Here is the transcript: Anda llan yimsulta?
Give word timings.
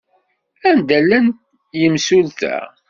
Anda 0.69 0.97
llan 1.03 1.27
yimsulta? 1.79 2.55